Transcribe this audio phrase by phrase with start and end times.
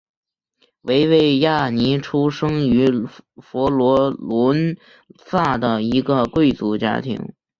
[0.81, 3.05] 维维亚尼出生于
[3.35, 4.75] 佛罗伦
[5.23, 7.35] 萨的一个贵族家庭。